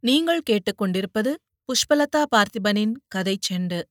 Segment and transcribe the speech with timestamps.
[0.00, 1.34] நீங்கள் கேட்டுக்கொண்டிருப்பது
[1.68, 3.82] புஷ்பலதா பார்த்திபனின் கதை செண்டு.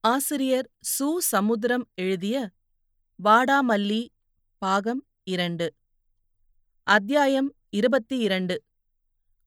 [0.00, 1.16] ஆசிரியர் சு.
[1.18, 2.50] சமுத்திரம் எழுதிய
[3.24, 4.08] வாடாமல்லி
[4.58, 5.74] பாகம் இரண்டு.
[6.82, 8.62] அத்தியாயம் இருபத்தி இரண்டு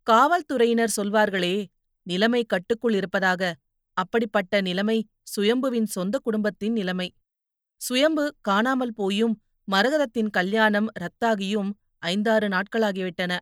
[0.04, 1.65] காவல்துறையினர் சொல்வார்களே
[2.03, 3.55] நிலைமை கட்டுக்குள் இருப்பதாக.
[3.93, 7.15] அப்படிப்பட்ட நிலைமை சுயம்புவின் சொந்த குடும்பத்தின் நிலைமை.
[7.77, 9.41] சுயம்பு காணாமல் போயும்
[9.71, 13.37] மரகதத்தின் கல்யாணம் ரத்தாகியும் ஐந்தாறு நாட்களாகிவிட்டன.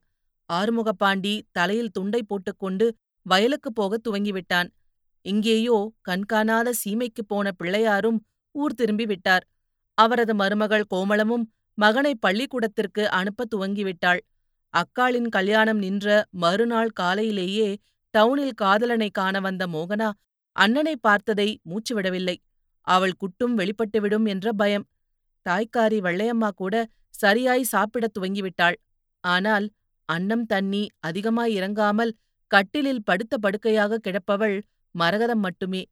[0.57, 2.85] ஆறுமுகப்பாண்டி தலையில் துண்டை போட்டுக்கொண்டு
[3.25, 4.70] வயலுக்குப் போகத் துவங்கிவிட்டான்.
[5.25, 8.20] இங்கேயோ கண்காணாத சீமைக்குப் போன பிள்ளையாரும்
[8.55, 9.45] ஊர் திரும்பிவிட்டார்
[9.97, 11.45] அவரது மருமகள் கோமளமும்
[11.77, 14.21] மகனை பள்ளிக்கூடத்திற்கு அனுப்பத் துவங்கிவிட்டாள்.
[14.73, 17.70] அக்காளின் கல்யாணம் நின்ற மறுநாள் காலையிலேயே
[18.13, 20.09] டவுனில் காதலனை காண வந்த மோகனா
[20.55, 22.35] அண்ணனை பார்த்ததை மூச்சுவிடவில்லை.
[22.88, 24.85] அவள் குட்டும் வெளிப்பட்டுவிடும் என்ற பயம்.
[25.45, 26.75] தாய்க்காரி வெள்ளையம்மா கூட
[27.13, 28.77] சரியாய் சாப்பிடத் துவங்கிவிட்டாள்.
[29.23, 29.66] ஆனால்
[30.05, 32.13] அன்னம் தண்ணி அதிகமாய் இறங்காமல்
[32.48, 35.86] கட்டிலில் படுத்த படுக்கையாக கிடப்பவள் மரகதம் மட்டுமே.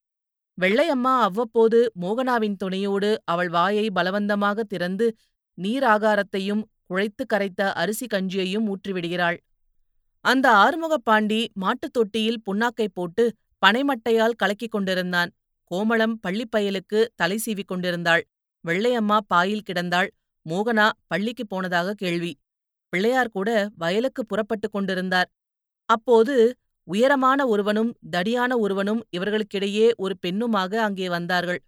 [0.61, 5.15] வெள்ளையம்மா அவ்வப்போது மோகனாவின் துணையோடு அவள் வாயை பலவந்தமாக திறந்து
[5.61, 9.37] நீராகாரத்தையும் குழைத்து கரைத்த அரிசி கஞ்சியையும் ஊற்றிவிடுகிறாள்.
[10.21, 15.31] அந்த ஆறுமுகப்பாண்டி மாட்டுத் தொட்டியில் புண்ணாக்கைப் போட்டு பனைமட்டையால் கலக்கிக் கொண்டிருந்தான்.
[15.71, 18.27] கோமளம் பள்ளிப்பயலுக்கு தலை சீவிக் கொண்டிருந்தாள்.
[18.67, 20.07] வெள்ளையம்மா பாயில் கிடந்தாள்.
[20.49, 22.40] மோகனா பள்ளிக்குப் போனதாக கேள்வி.
[22.91, 25.29] பிள்ளையார் கூட வயலுக்கு புறப்பட்டுக் கொண்டிருந்தார்.
[25.89, 26.35] அப்போது
[26.87, 31.61] உயரமான ஒருவனும் தடியான ஒருவனும் இவர்களுக்கிடையே ஒரு பெண்ணுமாக அங்கே வந்தார்கள்.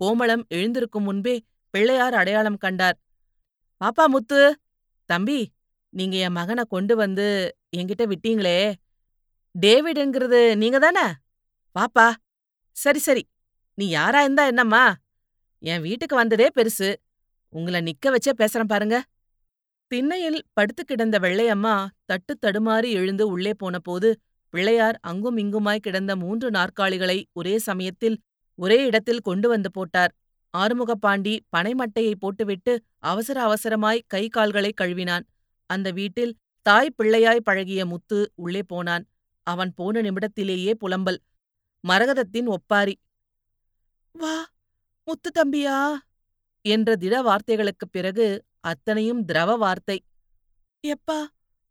[0.00, 1.34] கோமளம் எழுந்திருக்கும் முன்பே
[1.74, 2.96] பிள்ளையார் அடையாளம் கண்டார்.
[3.80, 4.40] பாப்பா முத்து
[5.08, 5.40] தம்பி
[5.92, 7.26] நீங்க என் மகனை கொண்டு வந்து
[7.76, 8.58] என்கிட்ட விட்டீங்களே.
[9.54, 11.06] டேவிடுங்கிறது நீங்க தானே?
[11.76, 12.06] பாப்பா
[12.76, 13.22] சரி சரி
[13.78, 14.84] நீ யாரா இருந்தா என்னம்மா?
[15.62, 16.88] என் வீட்டுக்கு வந்ததே பெருசு.
[17.52, 18.96] உங்களை நிக்க வச்சே பேசுறேன் பாருங்க.
[19.88, 27.24] திண்ணையில் படுத்து கிடந்த வெள்ளையம்மா தட்டு தடுமாறி எழுந்து உள்ளே போனபோது பிள்ளையார் அங்கும் இங்குமாய் கிடந்த மூன்று நாற்காலிகளை
[27.32, 28.18] ஒரே சமயத்தில்
[28.58, 30.12] ஒரே இடத்தில் கொண்டு வந்து போட்டார்.
[30.56, 35.24] ஆறுமுகப்பாண்டி பனைமட்டையை போட்டுவிட்டு அவசர அவசரமாய் கை கால்களை கழுவினான்.
[35.66, 39.04] அந்த வீட்டில் தாய் பிள்ளையாய் பழகிய முத்து உள்ளே போனான்.
[39.46, 41.20] அவன் போன நிமிடத்திலேயே புலம்பல்.
[41.84, 42.94] மரகதத்தின் ஒப்பாரி
[44.12, 44.36] வா
[45.04, 45.78] முத்து தம்பியா
[46.64, 48.26] என்ற திட வார்த்தைகளுக்குப் பிறகு
[48.60, 50.02] அத்தனையும் திரவ வார்த்தை.
[50.86, 51.26] எப்பா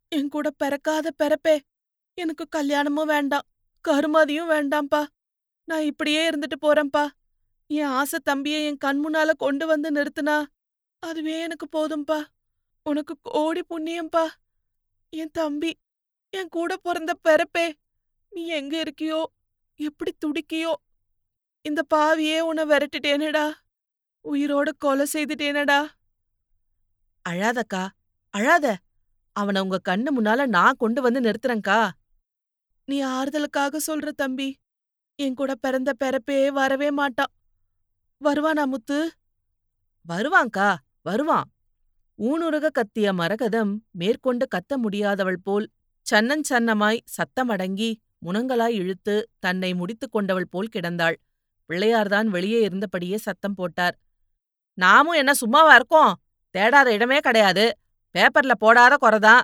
[0.08, 1.60] என் கூட பிறக்காத பிறப்பே.
[2.14, 3.48] எனக்கு கல்யாணமும் வேண்டாம்
[3.88, 5.06] கருமாதியும் வேண்டாம்ப்பா.
[5.64, 7.08] நான் இப்படியே இருந்துட்டு போறேன்ப்பா.
[7.68, 10.46] என் ஆசை தம்பியை என் கண் முன்னால கொண்டு வந்து நிறுத்துனா
[11.00, 12.26] அதுவே எனக்கு போதும்பா
[12.84, 14.28] உனக்கு கோடி புண்ணியம்பா
[15.10, 15.78] என் தம்பி
[16.30, 17.74] என் கூட பிறந்த பிறப்பே.
[18.30, 19.24] நீ எங்க இருக்கியோ
[19.76, 20.74] எப்படி துடிக்கியோ.
[21.62, 23.54] இந்த பாவியே உன்னை விரட்டிட்டேனடா.
[24.24, 25.88] உயிரோட கொலை செய்துட்டேனடா.
[27.30, 27.88] அழாதக்கா
[28.30, 28.78] அழாத.
[29.32, 31.90] அவனை உங்க கண்ணு முன்னால நான் கொண்டு வந்து நிறுத்துறேன்க்கா.
[32.86, 34.56] நீ ஆறுதலுக்காக சொல்ற தம்பி.
[35.16, 37.32] என் கூட பிறந்த பிறப்பே வரவே மாட்டான்
[38.22, 39.12] வருவானா முத்து?
[40.10, 41.52] வருவான்க்கா வருவான்.
[42.20, 45.70] ஊனுருக கத்திய மரகதம் மேற்கொண்டு கத்த முடியாதவள் போல்
[46.06, 47.96] சன்னஞ்சன்னமாய் சத்தமடங்கி
[48.26, 51.18] முனங்களாய் இழுத்து தன்னை முடித்துக் கொண்டவள் போல் கிடந்தாள்.
[51.70, 53.96] பிள்ளையார்தான் வெளியே இருந்தபடியே சத்தம் போட்டார்.
[54.74, 56.14] நாமும் என்ன சும்மாவா இருக்கோம்?
[56.58, 57.66] தேடாத இடமே கிடையாது.
[58.16, 59.44] பேப்பர்ல போடாத குறைதான்.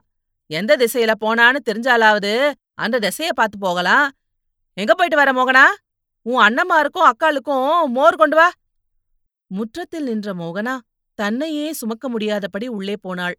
[0.50, 2.34] எந்த திசையில போனான்னு தெரிஞ்சாலாவது
[2.74, 4.08] அந்த திசைய பார்த்து போகலாம்.
[4.78, 5.66] எங்க போயிட்டு வர மோகனா?
[6.26, 8.48] உன் அண்ணம்மாருக்கும் அக்காளுக்கும் மோர் கொண்டு வா.
[9.52, 10.76] முற்றத்தில் நின்ற மோகனா
[11.20, 13.36] தன்னையே சுமக்க முடியாதபடி உள்ளே போனாள்.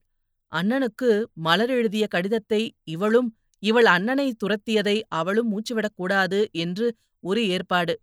[0.52, 1.08] அண்ணனுக்கு
[1.46, 3.30] மலர் எழுதிய கடிதத்தை இவளும்
[3.62, 6.86] இவள் அண்ணனை துரத்தியதை அவளும் மூச்சுவிடக்கூடாது என்று
[7.24, 7.94] ஒரு ஏற்பாடு.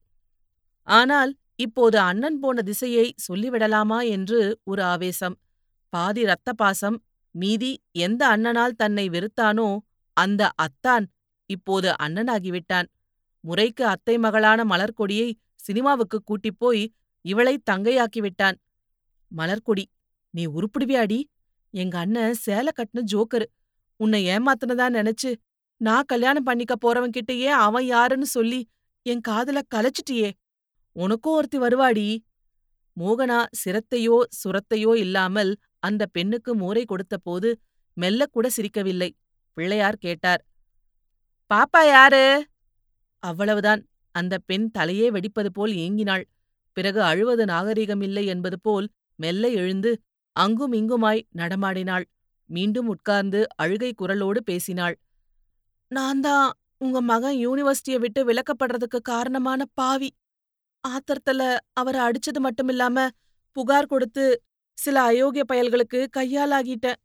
[0.88, 5.36] ஆனால் இப்போது அண்ணன் போன திசையை சொல்லிவிடலாமா என்று ஒரு ஆவேசம்.
[5.94, 6.98] பாதி இரத்த பாசம்
[7.36, 9.68] மீதி எந்த அண்ணனால் தன்னை வெறுத்தானோ
[10.18, 11.06] அந்த அத்தான்
[11.50, 12.88] இப்போது அண்ணனாகிவிட்டான்.
[13.44, 16.84] முறைக்கு அத்தை மகளான மலர்கொடியை சினிமாவுக்கு கூட்டிப் போய்
[17.26, 18.58] இவளை தங்கையாக்கிவிட்டான்.
[19.32, 19.86] மலர்கொடி
[20.34, 21.20] நீ உருப்பிடுவியாடி?
[21.74, 23.48] எங்க அண்ணன் சேலை கட்டின ஜோக்கரு.
[24.00, 25.32] உன்னை ஏமாத்துனதா நினைச்சு
[25.82, 28.60] நான் கல்யாணம் பண்ணிக்க போறவன்கிட்டயே அவன் யாருன்னு சொல்லி
[29.06, 30.30] என் காதல கலைச்சிட்டியே.
[30.96, 32.08] உனக்கும் ஒருத்தி வருவாடி?
[32.98, 35.52] மோகனா சிரத்தையோ சுரத்தையோ இல்லாமல்
[35.84, 37.50] அந்த பெண்ணுக்கு மோரை கொடுத்தபோது
[37.98, 39.10] மெல்லக்கூட சிரிக்கவில்லை.
[39.58, 40.42] பிள்ளையார் கேட்டார்
[41.52, 42.26] பாப்பா யாரு?
[43.24, 43.82] அவ்வளவுதான்.
[44.16, 46.24] அந்த பெண் தலையே வெடிப்பது போல் ஏங்கினாள்.
[46.78, 48.88] பிறகு அழுவது நாகரிகமில்லை என்பது போல்
[49.20, 49.92] மெல்ல எழுந்து
[50.36, 52.06] அங்கும் இங்குமாய் நடமாடினாள்.
[52.50, 54.96] மீண்டும் உட்கார்ந்து அழுகை குரலோடு பேசினாள்.
[55.92, 56.48] நான் தான்
[56.78, 60.10] உங்க மகன் யூனிவர்சிட்டிய விட்டு விலக்கப்படுறதுக்கு காரணமான பாவி.
[60.84, 61.42] ஆத்திரத்துல
[61.74, 63.08] அவரை அடிச்சது மட்டுமில்லாம
[63.56, 64.26] புகார் கொடுத்து
[64.82, 67.00] சில அயோக்கிய பயல்களுக்கு கையாலாகிட்டேன்.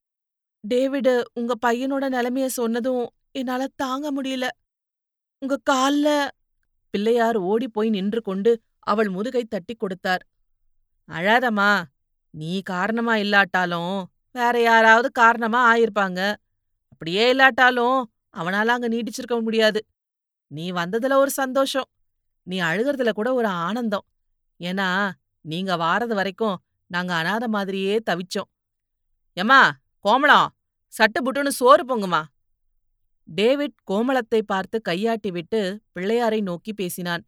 [0.65, 4.47] டேவிடு உங்க பையனோட நிலைமைய சொன்னதும் என்னால தாங்க முடியல.
[5.43, 6.09] உங்க கால்ல
[6.95, 10.23] பிள்ளையார் ஓடிப் போய் நின்று கொண்டு அவள் முதுகை தட்டிக் கொடுத்தார்.
[11.09, 11.71] அழாதம்மா
[12.35, 13.97] நீ காரணமா இல்லாட்டாலும்
[14.35, 16.21] வேற யாராவது காரணமா ஆயிருப்பாங்க.
[16.89, 17.99] அப்படியே இல்லாட்டாலும்
[18.37, 19.81] அவனால அங்க நீட்டிச்சிருக்க முடியாது.
[20.51, 21.89] நீ வந்ததுல ஒரு சந்தோஷம்.
[22.47, 24.07] நீ அழுகிறதுல கூட ஒரு ஆனந்தம்.
[24.61, 24.89] ஏன்னா
[25.45, 26.57] நீங்க வாரது வரைக்கும்
[26.87, 28.51] நாங்க அனாத மாதிரியே தவிச்சோம்.
[29.37, 29.61] எம்மா
[30.05, 30.49] கோமளம்
[30.95, 32.25] சட்டு புட்டுன்னு சோறு பொங்குமா?
[33.29, 35.61] டேவிட் கோமளத்தை பார்த்து கையாட்டி விட்டு
[35.95, 37.23] பிள்ளையாரை நோக்கி பேசினான்.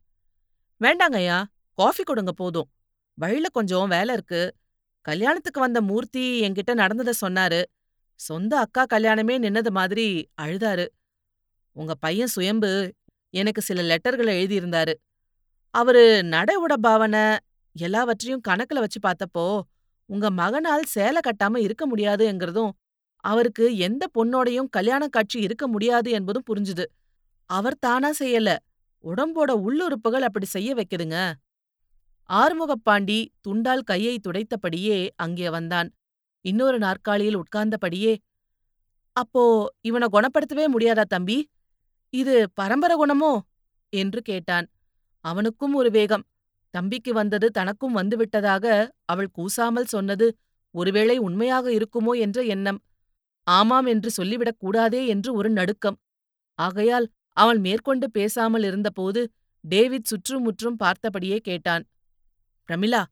[0.81, 1.38] வேண்டாங்கய்யா
[1.78, 2.69] காஃபி கொடுங்க போதும்.
[3.14, 4.43] வழியில கொஞ்சம் வேலை இருக்கு.
[5.00, 7.60] கல்யாணத்துக்கு வந்த மூர்த்தி என்கிட்ட நடந்தத சொன்னாரு.
[8.20, 10.87] சொந்த அக்கா கல்யாணமே நின்னது மாதிரி அழுதாரு.
[11.72, 12.94] உங்க பையன் சுயம்பு
[13.34, 14.94] எனக்கு சில லெட்டர்களை எழுதியிருந்தாரு.
[15.75, 17.25] அவரு நட உட பாவனை
[17.80, 19.46] எல்லாவற்றையும் கணக்குல வச்சு பார்த்தப்போ
[20.08, 22.72] உங்க மகனால் சேலை கட்டாம இருக்க முடியாதுங்கிறதும்
[23.25, 26.84] அவருக்கு எந்த பொண்ணோடையும் கல்யாண காட்சி இருக்க முடியாது என்பதும் புரிஞ்சுது.
[27.50, 28.50] அவர் தானா செய்யல.
[29.04, 31.16] உடம்போட உள்ளுறுப்புகள் அப்படி செய்ய வைக்குதுங்க.
[32.30, 35.88] ஆறுமுகப்பாண்டி துண்டால் கையை துடைத்தபடியே அங்கே வந்தான்.
[36.44, 38.14] இன்னொரு நாற்காலியில் உட்கார்ந்தபடியே
[39.16, 39.42] அப்போ
[39.81, 41.38] இவனை குணப்படுத்தவே முடியாதா தம்பி?
[42.14, 43.32] இது பரம்பர குணமோ?
[43.92, 44.66] என்று கேட்டான்.
[45.24, 46.24] அவனுக்கும் ஒரு வேகம்
[46.78, 48.66] தம்பிக்கு வந்தது தனக்கும் வந்துவிட்டதாக
[49.04, 50.26] அவள் கூசாமல் சொன்னது
[50.75, 52.80] ஒருவேளை உண்மையாக இருக்குமோ என்ற எண்ணம்.
[53.46, 55.98] ஆமாம் என்று சொல்லிவிடக் கூடாதே என்று ஒரு நடுக்கம்.
[56.58, 59.20] ஆகையால் அவள் மேற்கொண்டு பேசாமல் இருந்தபோது
[59.64, 61.84] டேவிட் சுற்றுமுற்றும் பார்த்தபடியே கேட்டான்.
[62.69, 63.02] பிரமிளா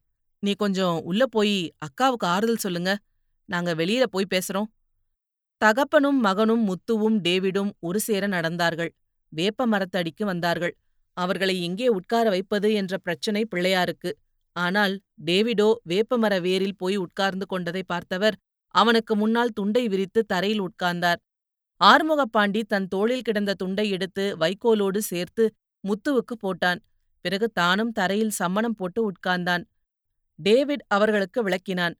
[0.43, 1.55] நீ கொஞ்சம் உள்ள போய்
[1.85, 2.91] அக்காவுக்கு ஆறுதல் சொல்லுங்க.
[3.49, 4.69] நாங்க வெளியில போய் பேசுறோம்.
[5.61, 8.91] தகப்பனும் மகனும் முத்துவும் டேவிடும் ஒரு சேர நடந்தார்கள்.
[9.33, 10.73] வேப்ப மரத்தடிக்கு வந்தார்கள்.
[11.17, 14.11] அவர்களை எங்கே உட்கார வைப்பது என்ற பிரச்சனை பிள்ளையாருக்கு.
[14.55, 14.93] ஆனால்
[15.25, 18.35] டேவிடோ வேப்பமர வேரில் போய் உட்கார்ந்து கொண்டதை பார்த்தவர்
[18.75, 21.19] அவனுக்கு முன்னால் துண்டை விரித்து தரையில் உட்கார்ந்தார்.
[21.81, 25.43] ஆறுமுகப்பாண்டி தன் தோளில் கிடந்த துண்டை எடுத்து வைக்கோலோடு சேர்த்து
[25.83, 26.79] முத்துவுக்கு போட்டான்.
[27.25, 29.63] பிறகு தானும் தரையில் சம்மணம் போட்டு உட்கார்ந்தான்.
[30.39, 31.95] டேவிட் அவர்களுக்கு விளக்கினான்.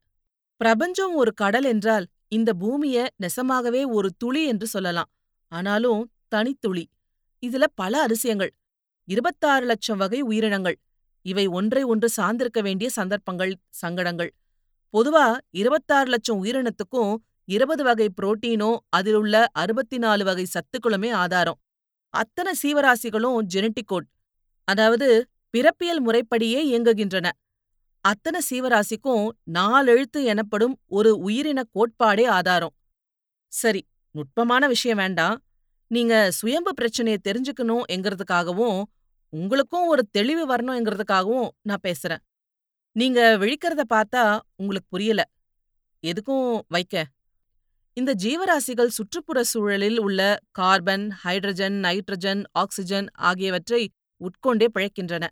[0.60, 5.10] பிரபஞ்சம் ஒரு கடல் என்றால் இந்த பூமிய நெசமாகவே ஒரு துளி என்று சொல்லலாம்.
[5.52, 6.84] ஆனாலும் தனித்துளி.
[7.42, 8.52] இதுல பல அதிசயங்கள்.
[9.08, 10.78] இருபத்தாறு லட்சம் வகை உயிரினங்கள்.
[11.22, 14.34] இவை ஒன்றை ஒன்று சார்ந்திருக்க வேண்டிய சந்தர்ப்பங்கள் சங்கடங்கள்.
[14.94, 17.14] பொதுவா இருபத்தாறு லட்சம் உயிரினத்துக்கும்
[17.44, 21.58] இருபது வகை புரோட்டீனோ அதிலுள்ள அறுபத்தி நாலு வகை சத்துக்களுமே ஆதாரம்.
[22.14, 24.08] அத்தனை சீவராசிகளும் ஜெனட்டிகோட் கோட்
[24.64, 27.26] அதாவது பிறப்பியல் முறைப்படியே இயங்குகின்றன.
[28.00, 32.74] அத்தனை சீவராசிக்கும் நாலெழுத்து எனப்படும் ஒரு உயிரின கோட்பாடே ஆதாரம்.
[33.52, 35.42] சரி நுட்பமான விஷயம் வேண்டாம்.
[35.86, 38.82] நீங்க சுயம்பு பிரச்சனையை தெரிஞ்சுக்கணும் எங்கிறதுக்காகவும்
[39.32, 42.22] உங்களுக்கும் ஒரு தெளிவு வரணுங்கிறதுக்காகவும் நான் பேசுறேன்.
[42.96, 44.22] நீங்க விழிக்கிறத பார்த்தா
[44.56, 45.22] உங்களுக்கு புரியல.
[46.04, 46.96] எதுக்கும் வைக்க?
[47.96, 50.20] இந்த ஜீவராசிகள் சுற்றுப்புற சூழலில் உள்ள
[50.50, 53.82] கார்பன் ஹைட்ரஜன் நைட்ரஜன் ஆக்சிஜன் ஆகியவற்றை
[54.20, 55.24] உட்கொண்டே பிழைக்கின்றன.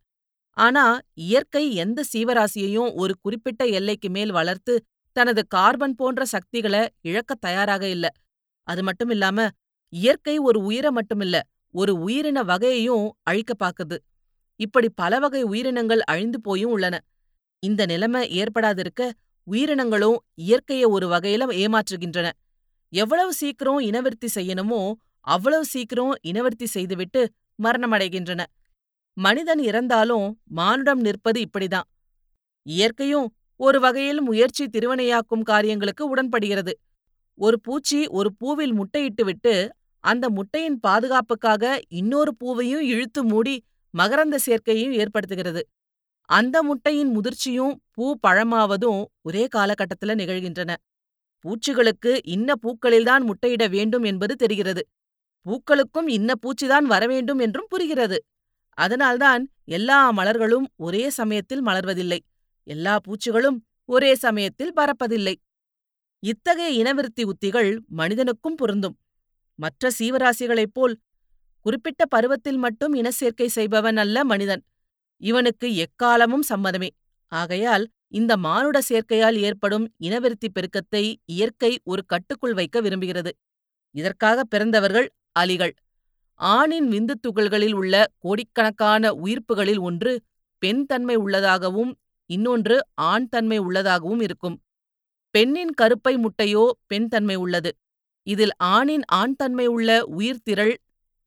[0.56, 0.84] ஆனா
[1.14, 4.74] இயற்கை எந்த சீவராசியையும் ஒரு குறிப்பிட்ட எல்லைக்கு மேல் வளர்த்து
[5.16, 8.06] தனது கார்பன் போன்ற சக்திகளை இழக்க தயாராக இல்ல.
[8.68, 9.48] அது மட்டும் இல்லாம
[9.92, 11.36] இயற்கை ஒரு உயிரை மட்டுமில்ல
[11.70, 13.96] ஒரு உயிரின வகையையும் அழிக்க பாக்குது.
[14.56, 17.00] இப்படி பல வகை உயிரினங்கள் அழிந்து போயும் உள்ளன.
[17.58, 19.10] இந்த நிலைமை ஏற்படாதிருக்க
[19.42, 22.30] உயிரினங்களும் இயற்கைய ஒரு வகையில ஏமாற்றுகின்றன.
[22.88, 27.32] எவ்வளவு சீக்கிரம் இனவிருத்தி செய்யணுமோ அவ்வளவு சீக்கிரம் இனவிருத்தி செய்துவிட்டு
[27.62, 28.44] மரணமடைகின்றன.
[29.12, 31.88] மனிதன் இறந்தாலும் மானுடம் நிற்பது இப்படிதான்.
[32.62, 36.72] இயற்கையும் ஒரு வகையில் முயற்சி திருவனையாக்கும் காரியங்களுக்கு உடன்படுகிறது.
[37.34, 39.68] ஒரு பூச்சி ஒரு பூவில் முட்டையிட்டுவிட்டு
[40.06, 41.64] அந்த முட்டையின் பாதுகாப்புக்காக
[42.00, 43.54] இன்னொரு பூவையும் இழுத்து மூடி
[43.94, 45.62] மகரந்த சேர்க்கையும் ஏற்படுத்துகிறது.
[46.28, 50.72] அந்த முட்டையின் முதிர்ச்சியும் பூ பழமாவதும் ஒரே காலகட்டத்துல நிகழ்கின்றன.
[51.44, 54.82] பூச்சிகளுக்கு இன்ன பூக்களில்தான் முட்டையிட வேண்டும் என்பது தெரிகிறது.
[55.46, 58.18] பூக்களுக்கும் இன்ன பூச்சிதான் வரவேண்டும் என்றும் புரிகிறது.
[58.78, 62.18] அதனால்தான் எல்லா மலர்களும் ஒரே சமயத்தில் மலர்வதில்லை.
[62.66, 63.58] எல்லா பூச்சிகளும்
[63.88, 65.34] ஒரே சமயத்தில் பறப்பதில்லை.
[66.22, 68.96] இத்தகைய இனவிருத்தி உத்திகள் மனிதனுக்கும் பொருந்தும்.
[69.58, 70.94] மற்ற சீவராசிகளைப் போல்
[71.66, 74.62] குறிப்பிட்ட பருவத்தில் மட்டும் இனச்சேர்க்கை செய்பவன் அல்ல மனிதன்.
[75.20, 76.88] இவனுக்கு எக்காலமும் சம்மதமே.
[77.32, 83.32] ஆகையால் இந்த மானுட சேர்க்கையால் ஏற்படும் இனவிருத்தி பெருக்கத்தை இயற்கை ஒரு கட்டுக்குள் வைக்க விரும்புகிறது.
[83.94, 85.08] இதற்காக பிறந்தவர்கள்
[85.38, 85.74] அலிகள்.
[86.40, 90.12] ஆணின் விந்து துகள்களில் உள்ள கோடிக்கணக்கான உயிர்ப்புகளில் ஒன்று
[90.62, 91.92] பெண் தன்மை உள்ளதாகவும்
[92.30, 94.56] இன்னொன்று ஆண் தன்மை உள்ளதாகவும் இருக்கும்.
[95.34, 97.70] பெண்ணின் கருப்பை முட்டையோ பெண் தன்மை உள்ளது.
[98.26, 100.74] இதில் ஆணின் ஆண் தன்மை உள்ள உயிர்த்திரள்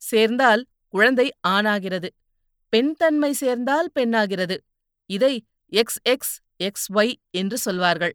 [0.01, 2.09] சேர்ந்தால் குழந்தை ஆணாகிறது
[2.73, 4.55] பெண் தன்மை சேர்ந்தால் பெண்ணாகிறது
[5.09, 5.33] இதை
[5.71, 8.13] எக்ஸ் எக்ஸ் எக்ஸ் ஒய் என்று சொல்வார்கள்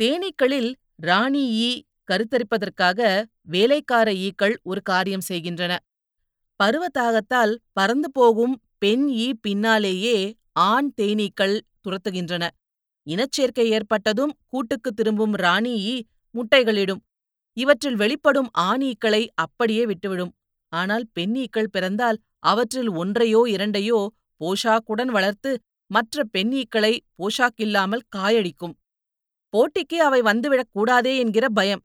[0.00, 0.70] தேனீக்களில்
[1.02, 1.70] ராணி ஈ
[2.08, 3.00] கருத்தரிப்பதற்காக
[3.42, 5.72] வேலைக்கார ஈக்கள் ஒரு காரியம் செய்கின்றன.
[6.60, 10.16] பருவத்தாகத்தால் பறந்து போகும் பெண் ஈ பின்னாலேயே
[10.52, 12.44] ஆண் தேனீக்கள் துரத்துகின்றன.
[13.06, 15.96] இனச்சேர்க்கை ஏற்பட்டதும் கூட்டுக்குத் திரும்பும் ராணி ஈ
[16.34, 17.02] முட்டைகளிடும்.
[17.56, 20.32] இவற்றில் வெளிப்படும் ஆண் ஈக்களை அப்படியே விட்டுவிடும்.
[20.72, 24.06] ஆனால் பெண் ஈக்கள் பிறந்தால் அவற்றில் ஒன்றையோ இரண்டையோ
[24.40, 25.50] போஷாக்குடன் வளர்த்து
[25.90, 28.74] மற்ற பெண் ஈக்களை போஷாக்கில்லாமல் காயடிக்கும்.
[29.52, 31.82] போட்டிக்கு அவை வந்துவிடக் கூடாதே என்கிற பயம்.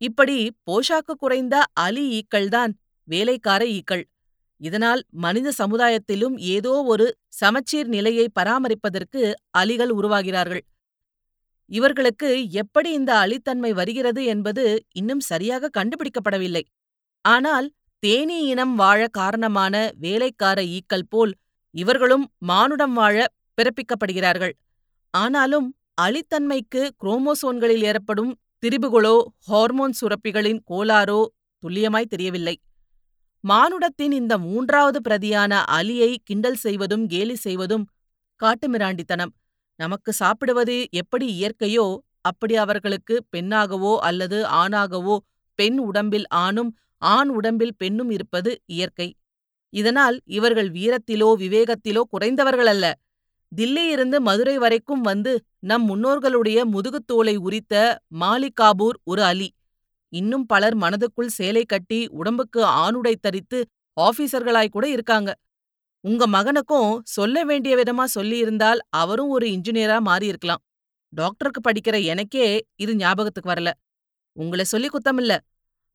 [0.00, 0.36] இப்படி
[0.70, 2.72] போஷாக்கு குறைந்த அலி ஈக்கள்தான்
[3.08, 4.04] வேலைக்கார ஈக்கள்.
[4.60, 10.64] இதனால் மனித சமுதாயத்திலும் ஏதோ ஒரு சமச்சீர் நிலையை பராமரிப்பதற்கு அலிகள் உருவாகிறார்கள்.
[11.70, 16.64] இவர்களுக்கு எப்படி இந்த அலித்தன்மை வருகிறது என்பது இன்னும் சரியாக கண்டுபிடிக்கப்படவில்லை.
[17.24, 17.66] ஆனால்
[18.02, 21.32] தேனீ இனம் வாழ காரணமான வேலைக்கார ஈக்கள் போல்
[21.74, 23.26] இவர்களும் மானுடம் வாழ
[23.58, 24.54] பிறப்பிக்கப்படுகிறார்கள்.
[25.14, 25.68] ஆனாலும்
[26.02, 29.16] அலித்தன்மைக்கு குரோமோசோன்களில் ஏற்படும் திரிபுகளோ
[29.48, 31.20] ஹார்மோன் சுரப்பிகளின் கோளாறோ
[31.62, 32.54] துல்லியமாய் தெரியவில்லை.
[33.44, 37.84] மானுடத்தின் இந்த மூன்றாவது பிரதியான அலியை கிண்டல் செய்வதும் கேலி செய்வதும்
[38.40, 39.32] காட்டுமிராண்டித்தனம்.
[39.80, 41.86] நமக்கு சாப்பிடுவது எப்படி இயற்கையோ
[42.20, 45.16] அப்படி அவர்களுக்கு பெண்ணாகவோ அல்லது ஆணாகவோ
[45.58, 46.70] பெண் உடம்பில் ஆணும்
[47.06, 49.08] ஆண் உடம்பில் பெண்ணும் இருப்பது இயற்கை.
[49.72, 52.86] இதனால் இவர்கள் வீரத்திலோ விவேகத்திலோ குறைந்தவர்களல்ல.
[53.52, 57.74] தில்லியிருந்து மதுரை வரைக்கும் வந்து நம் முன்னோர்களுடைய முதுகுத் தோலை உரித்த
[58.20, 59.48] மாலிகாபூர் ஒரு அலி.
[60.12, 63.58] இன்னும் பலர் மனதுக்குள் சேலை கட்டி உடம்புக்கு ஆணுடை தரித்து
[63.96, 65.30] ஆபீசர்களாய்க்கூட இருக்காங்க.
[66.04, 70.62] உங்க மகனுக்கும் சொல்ல வேண்டிய விதமா சொல்லியிருந்தால் அவரும் ஒரு இன்ஜினியரா மாறியிருக்கலாம்.
[71.12, 72.46] டாக்டருக்கு படிக்கிற எனக்கே
[72.76, 73.70] இது ஞாபகத்துக்கு வரல.
[74.36, 75.34] உங்கள சொல்லி குத்தமில்ல.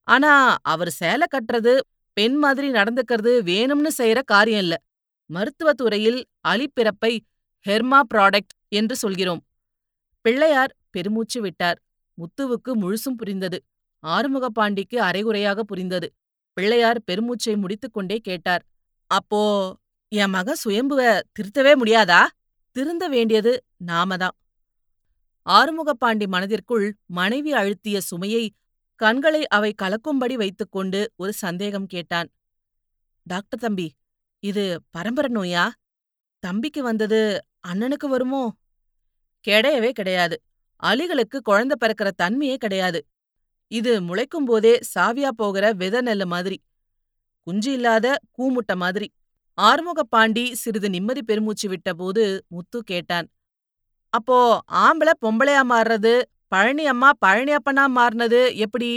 [0.07, 1.73] ஆனா அவர் சேலை கட்டுறது
[2.13, 4.75] பெண் மாதிரி நடந்துக்கறது வேணும்னு செய்யற காரியம் இல்ல.
[5.29, 6.19] மருத்துவத் துறையில்
[7.65, 9.41] ஹெர்மா ப்ராடக்ட் என்று சொல்கிறோம்.
[10.25, 11.79] பிள்ளையார் பெருமூச்சு விட்டார்.
[12.17, 13.59] முத்துவுக்கு முழுசும் புரிந்தது.
[14.03, 16.07] ஆறுமுகப்பாண்டிக்கு அரைகுறையாக புரிந்தது.
[16.53, 18.63] பிள்ளையார் பெருமூச்சை முடித்துக்கொண்டே கேட்டார்.
[19.11, 19.41] அப்போ
[20.11, 21.01] என் மகன் சுயம்புவ
[21.35, 22.27] திருத்தவே முடியாதா?
[22.75, 23.51] திருந்த வேண்டியது
[23.85, 24.35] நாமதான்.
[25.45, 28.43] ஆறுமுகப்பாண்டி மனதிற்குள் மனைவி அழுத்திய சுமையை
[28.99, 32.29] கண்களை அவை கலக்கும்படி வைத்துக்கொண்டு ஒரு சந்தேகம் கேட்டான்.
[33.23, 33.87] டாக்டர் தம்பி,
[34.43, 35.65] இது பரம்பரை நோயா?
[36.39, 37.21] தம்பிக்கு வந்தது
[37.67, 38.43] அண்ணனுக்கு வருமோ?
[39.47, 40.35] கிடையவே கிடையாது.
[40.83, 42.99] அலிகளுக்கு குழந்தை பிறக்கிற தன்மையே கிடையாது.
[43.71, 46.57] இது முளைக்கும் போதே சாவியா போகிற வித நெல்லு மாதிரி.
[47.47, 49.09] குஞ்சு இல்லாத கூமுட்ட மாதிரி.
[49.67, 53.27] ஆறுமுகப்பாண்டி சிறிது நிம்மதி பெருமூச்சு விட்டபோது முத்து கேட்டான்.
[54.13, 54.37] அப்போ
[54.85, 56.13] ஆம்பள பொம்பளையா மாறுறது
[56.47, 58.91] பழனி அம்மா பழனி அப்பனா மாறுனது எப்படி?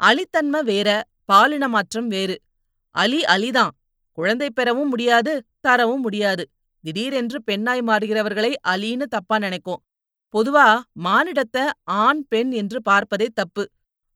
[0.00, 0.88] அலித்தன்மை வேற
[1.24, 2.36] பாலின மாற்றம் வேறு.
[2.94, 3.72] அலி அலிதான்.
[4.18, 6.44] குழந்தை பெறவும் முடியாது தரவும் முடியாது.
[6.84, 9.80] திடீரென்று பெண்ணாய் மாறுகிறவர்களை அலின்னு தப்பா நினைக்கும்.
[10.34, 10.66] பொதுவா
[11.04, 11.58] மானிடத்த
[12.04, 13.64] ஆண் பெண் என்று பார்ப்பதே தப்பு.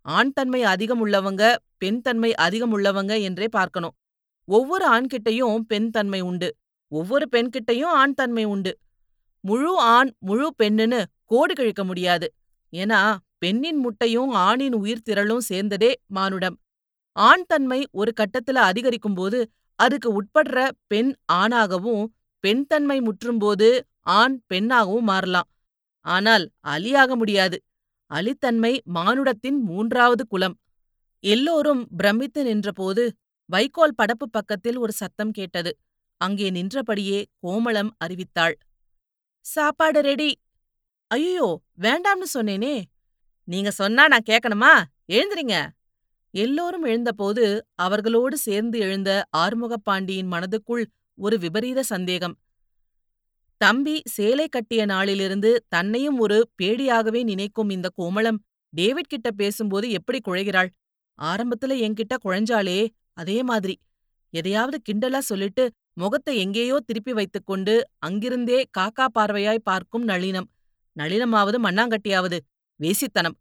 [0.06, 1.42] ஆண் தன்மை அதிகம் உள்ளவங்க
[1.78, 3.94] பெண் தன்மை அதிகம் உள்ளவங்க என்றே பார்க்கணும்.
[4.48, 6.48] ஒவ்வொரு ஆண்கிட்டயும் பெண் தன்மை உண்டு.
[6.92, 8.72] ஒவ்வொரு பெண்கிட்டயும் ஆண் தன்மை உண்டு.
[9.44, 12.26] முழு ஆண் முழு பெண்ணுன்னு கோடு கிழிக்க முடியாது.
[12.72, 13.00] ஏன்னா
[13.38, 16.56] பெண்ணின் முட்டையும் ஆணின் உயிர் திரளும் சேர்ந்ததே மானுடம்.
[17.16, 19.38] ஆண் தன்மை ஒரு கட்டத்துல அதிகரிக்கும்போது
[19.78, 22.04] அதுக்கு உட்படுற பெண் ஆணாகவும்
[22.44, 23.68] பெண் தன்மை முற்றும்போது
[24.10, 25.48] ஆண் பெண்ணாகவும் மாறலாம்.
[26.06, 27.56] ஆனால் அலியாக முடியாது.
[28.10, 30.56] அலித்தன்மை மானுடத்தின் மூன்றாவது குலம்.
[31.24, 33.04] எல்லோரும் பிரமித்து நின்றபோது
[33.48, 35.70] வைக்கோல் படப்பு பக்கத்தில் ஒரு சத்தம் கேட்டது.
[36.20, 38.54] அங்கே நின்றபடியே கோமளம் அறிவித்தாள்.
[39.40, 40.30] சாப்பாடு ரெடி.
[41.10, 41.48] ஐயோ
[41.80, 42.82] வேண்டாம்னு சொன்னேனே.
[43.48, 44.72] நீங்க சொன்னா நான் கேட்கணுமா?
[45.12, 45.56] எழுந்திரிங்க.
[46.34, 50.84] எல்லோரும் எழுந்தபோது அவர்களோடு சேர்ந்து எழுந்த ஆறுமுகப்பாண்டியின் மனதுக்குள்
[51.18, 52.36] ஒரு விபரீத சந்தேகம்.
[53.60, 58.38] தம்பி சேலை கட்டிய நாளிலிருந்து தன்னையும் ஒரு பேடியாகவே நினைக்கும் இந்த கோமளம்
[58.72, 60.70] டேவிட் கிட்ட பேசும்போது எப்படி குழைகிறாள்?
[61.18, 62.80] ஆரம்பத்துல என்கிட்ட குழஞ்சாலே
[63.18, 63.74] அதே மாதிரி.
[64.34, 70.48] எதையாவது கிண்டலா சொல்லிட்டு முகத்தை எங்கேயோ திருப்பி வைத்துக்கொண்டு அங்கிருந்தே காக்கா பார்வையாய் பார்க்கும் நளினம்.
[70.96, 72.38] நளினமாவது மண்ணாங்கட்டியாவது
[72.80, 73.36] வேசித்தனம்.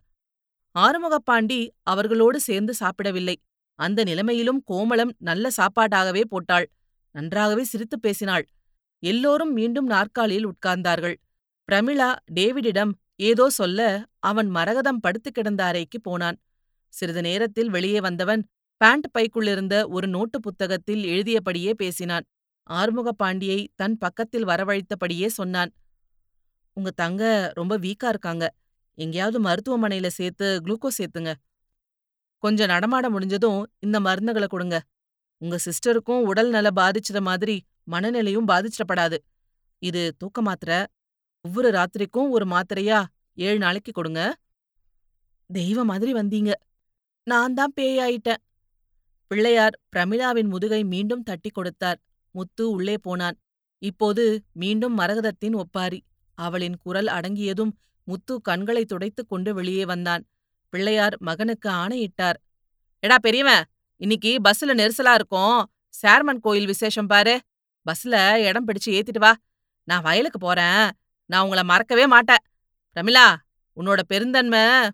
[0.75, 3.36] ஆறுமுகப்பாண்டி அவர்களோடு சேர்ந்து சாப்பிடவில்லை.
[3.79, 6.67] அந்த நிலைமையிலும் கோமளம் நல்ல சாப்பாடாகவே போட்டாள்.
[7.15, 8.46] நன்றாகவே சிரித்துப் பேசினாள்.
[9.03, 11.15] எல்லோரும் மீண்டும் நாற்காலியில் உட்கார்ந்தார்கள்.
[11.69, 12.91] பிரமிளா டேவிடிடம்
[13.22, 13.79] ஏதோ சொல்ல
[14.19, 16.38] அவன் மரகதம் படுத்துக் கிடந்த அறைக்கு போனான்.
[16.93, 18.41] சிறிது நேரத்தில் வெளியே வந்தவன்
[18.81, 22.25] பேண்ட் பைக்குள்ளிருந்த ஒரு நோட்டு புத்தகத்தில் எழுதியபடியே பேசினான்.
[22.69, 25.72] ஆறுமுக பாண்டியை தன் பக்கத்தில் வரவழைத்தபடியே சொன்னான்.
[26.77, 28.46] உங்க தங்க ரொம்ப வீக்கா இருக்காங்க.
[28.98, 31.31] எங்கேயாவது மருத்துவமனையில சேர்த்து குளுக்கோஸ் சேர்த்துங்க
[32.43, 34.77] கொஞ்சம் நடமாட முடிஞ்சதும் இந்த மருந்துகள கொடுங்க.
[35.41, 37.55] உங்க சிஸ்டருக்கும் உடல் நல பாதிச்சத மாதிரி
[37.91, 39.17] மனநிலையும் பாதிச்சிடப்படாது.
[39.81, 40.79] இது தூக்க மாத்திரை.
[41.46, 43.00] ஒவ்வொரு ராத்திரிக்கும் ஒரு மாத்திரையா
[43.38, 44.22] ஏழு நாளைக்கு கொடுங்க.
[45.50, 46.51] தெய்வ மாதிரி வந்தீங்க
[47.24, 48.41] நான் தான் பேயாயிட்டேன்
[49.27, 52.00] பிள்ளையார் பிரமிளாவின் முதுகை மீண்டும் தட்டி கொடுத்தார்.
[52.31, 53.39] முத்து உள்ளே போனான்.
[53.77, 56.03] இப்போது மீண்டும் மரகதத்தின் ஒப்பாரி.
[56.36, 57.72] அவளின் குரல் அடங்கியதும்
[58.03, 60.25] முத்து கண்களை துடைத்துக் கொண்டு வெளியே வந்தான்.
[60.69, 62.41] பிள்ளையார் மகனுக்கு ஆணையிட்டார்.
[63.07, 63.63] எடா பெரியவன்
[63.98, 65.72] இன்னைக்கு பஸ்ல நெரிசலா இருக்கும்.
[66.01, 67.39] சேர்மன் கோயில் விசேஷம் பாரு.
[67.86, 69.36] பஸ்ல இடம் பிடிச்சு ஏத்திட்டு வா.
[69.84, 70.89] நான் வயலுக்கு போறேன்.
[71.25, 72.43] நான் உங்கள மறக்கவே மாட்டேன்.
[72.96, 73.36] பிரமிளா
[73.75, 74.89] உன்னோட பெருந்தன்மை.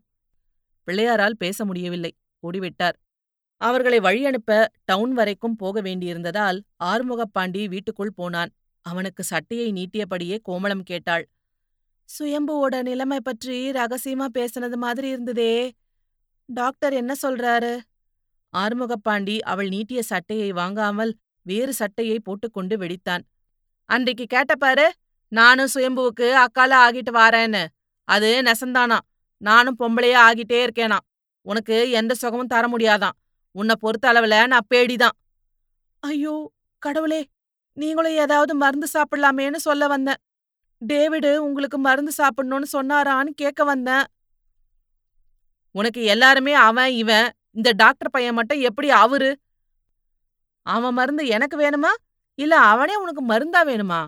[0.83, 2.15] பிள்ளையாரால் பேச முடியவில்லை.
[2.47, 2.93] ஓடிவிட்டார்.
[3.63, 8.51] அவர்களை வழியனுப்ப டவுன் வரைக்கும் போக வேண்டியிருந்ததால் ஆறுமுகப்பாண்டி வீட்டுக்குள் போனான்.
[8.86, 11.25] அவனுக்கு சட்டையை நீட்டியபடியே கோமளம் கேட்டாள்.
[12.10, 15.53] சுயம்புவோட நிலைமை பற்றி ரகசியமா பேசுனது மாதிரி இருந்ததே.
[16.50, 17.74] டாக்டர் என்ன சொல்றாரு?
[18.53, 21.13] ஆறுமுகப்பாண்டி அவள் நீட்டிய சட்டையை வாங்காமல்
[21.46, 23.24] வேறு சட்டையை போட்டுக்கொண்டு வெடித்தான்.
[23.89, 24.86] அன்றைக்கு கேட்டப்பாரு
[25.32, 27.63] நானும் சுயம்புவுக்கு அக்கால ஆகிட்டு வாரேன்னு.
[28.08, 28.98] அது நெசந்தானா.
[29.41, 31.00] நானும் பொம்பளையா ஆகிட்டே இருக்கேனா.
[31.46, 33.17] உனக்கு எந்த சுகமும் தர முடியாதாம்
[33.55, 35.15] உன்னை பொறுத்த அளவுல நான் பேடிதான்.
[36.03, 36.36] ஐயோ
[36.83, 37.22] கடவுளே
[37.77, 40.19] நீங்களும் ஏதாவது மருந்து சாப்பிடலாமேன்னு சொல்ல வந்தேன்.
[40.81, 44.05] டேவிடு உங்களுக்கு மருந்து சாப்பிடணும்னு சொன்னாரான்னு கேட்க வந்தேன்.
[45.75, 49.31] உனக்கு எல்லாருமே அவன் இவன் இந்த டாக்டர் பையன் மட்டும் எப்படி அவரு?
[50.65, 51.91] அவன் மருந்து எனக்கு வேணுமா?
[52.39, 54.01] இல்ல அவனே உனக்கு மருந்தா வேணுமா?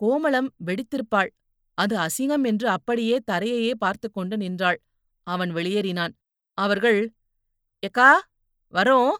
[0.00, 1.30] கோமளம் வெடித்திருப்பாள்.
[1.78, 4.78] அது அசிங்கம் என்று அப்படியே தரையையே பார்த்து கொண்டு நின்றாள்.
[5.26, 6.14] அவன் வெளியேறினான்.
[6.58, 7.00] அவர்கள்
[7.82, 8.10] எக்கா
[8.72, 9.16] வரோம்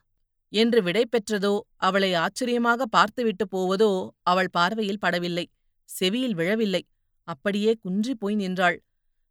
[0.52, 3.90] என்று விடை பெற்றதோ அவளை ஆச்சரியமாக பார்த்துவிட்டு போவதோ
[4.22, 5.46] அவள் பார்வையில் படவில்லை
[5.88, 6.82] செவியில் விழவில்லை
[7.28, 8.76] அப்படியே குன்றி போய் நின்றாள்.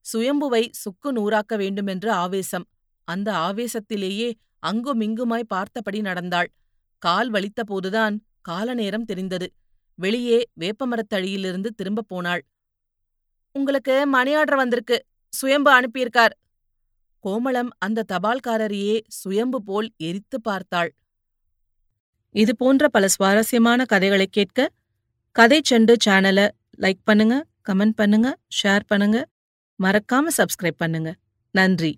[0.06, 2.66] சுயம்புவை சுக்கு நூறாக்க வேண்டுமென்ற ஆவேசம்.
[3.08, 4.30] அந்த ஆவேசத்திலேயே
[4.64, 6.50] அங்குமிங்குமாய் பார்த்தபடி நடந்தாள்.
[7.02, 9.48] கால் வலித்தபோதுதான் காலநேரம் தெரிந்தது.
[10.00, 12.44] வெளியே வேப்பமரத்தழியிலிருந்து திரும்பப் போனாள்.
[13.56, 14.98] உங்களுக்கு மணி ஆர்டர் வந்திருக்கு.
[15.34, 16.34] சுயம்பு அனுப்பியிருக்கார்.
[17.26, 20.92] கோமளம் அந்த தபால்காரரையே சுயம்பு போல் எரித்து பார்த்தாள்.
[22.32, 24.70] இது போன்ற பல சுவாரஸ்யமான கதைகளை கேட்க
[25.32, 26.48] கதை செண்டு சேனலை
[26.84, 27.36] லைக் பண்ணுங்க
[27.70, 28.30] கமெண்ட் பண்ணுங்க
[28.64, 29.18] ஷேர் பண்ணுங்க.
[29.80, 31.12] மறக்காம சப்ஸ்கிரைப் பண்ணுங்க.
[31.52, 31.94] நன்றி.